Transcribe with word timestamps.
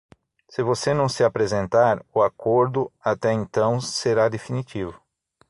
Se 0.49 0.63
você 0.63 0.95
não 0.95 1.07
se 1.07 1.23
apresentar, 1.23 2.03
o 2.11 2.23
acordo, 2.23 2.91
até 3.03 3.31
então, 3.31 3.79
será 3.79 4.29
definitivo. 4.29 4.99